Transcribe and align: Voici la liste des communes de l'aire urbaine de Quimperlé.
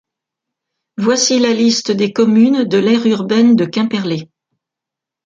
Voici 0.97 1.37
la 1.37 1.53
liste 1.53 1.91
des 1.91 2.11
communes 2.11 2.63
de 2.63 2.79
l'aire 2.79 3.05
urbaine 3.05 3.55
de 3.55 3.65
Quimperlé. 3.65 4.31